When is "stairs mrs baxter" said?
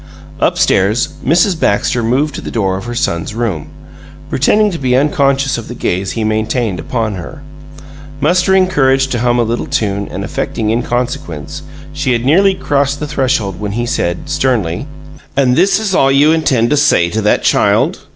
0.57-2.01